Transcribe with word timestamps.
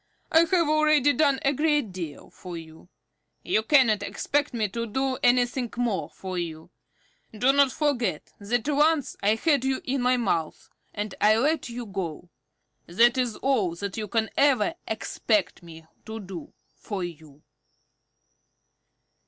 I 0.31 0.39
have 0.45 0.67
already 0.67 1.13
done 1.13 1.39
a 1.45 1.53
great 1.53 1.91
deal 1.91 2.31
for 2.31 2.57
you. 2.57 2.89
You 3.43 3.61
cannot 3.61 4.01
expect 4.01 4.51
me 4.51 4.67
to 4.69 4.87
do 4.87 5.19
anything 5.21 5.71
more 5.77 6.09
for 6.09 6.39
you. 6.39 6.71
Do 7.37 7.53
not 7.53 7.71
forget 7.71 8.33
that 8.39 8.67
once 8.67 9.15
I 9.21 9.35
had 9.35 9.63
you 9.63 9.79
in 9.83 10.01
my 10.01 10.17
mouth, 10.17 10.71
and 10.91 11.13
I 11.21 11.37
let 11.37 11.69
you 11.69 11.85
go. 11.85 12.31
That 12.87 13.15
is 13.15 13.35
all 13.35 13.75
that 13.75 13.95
you 13.95 14.07
can 14.07 14.31
ever 14.35 14.73
expect 14.87 15.61
me 15.61 15.85
to 16.07 16.19
do 16.19 16.51
for 16.73 17.03
you." 17.03 17.43